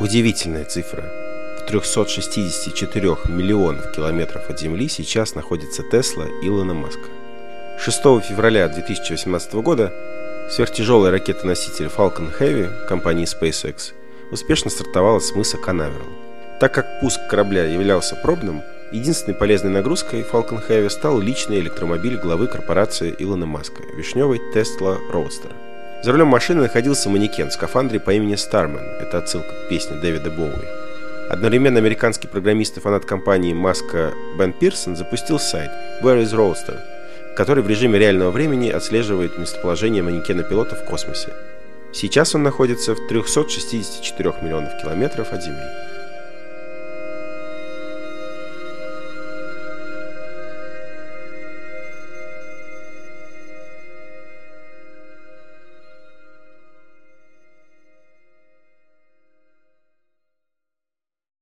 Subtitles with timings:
[0.00, 1.02] Удивительная цифра.
[1.58, 7.08] В 364 миллионов километров от Земли сейчас находится Тесла Илона Маска.
[7.80, 9.92] 6 февраля 2018 года
[10.50, 13.92] сверхтяжелая ракета-носитель Falcon Heavy компании SpaceX
[14.30, 16.06] успешно стартовала с мыса Канаверал.
[16.60, 18.62] Так как пуск корабля являлся пробным,
[18.92, 25.52] единственной полезной нагрузкой Falcon Heavy стал личный электромобиль главы корпорации Илона Маска– вишневый Tesla Roadster–
[26.02, 28.82] за рулем машины находился манекен в скафандре по имени Стармен.
[29.00, 30.66] Это отсылка к песне Дэвида Боуи.
[31.28, 35.70] Одновременно американский программист и фанат компании Маска Бен Пирсон запустил сайт
[36.02, 36.78] Where is Roadster,
[37.36, 41.32] который в режиме реального времени отслеживает местоположение манекена пилота в космосе.
[41.92, 45.64] Сейчас он находится в 364 миллионов километров от Земли.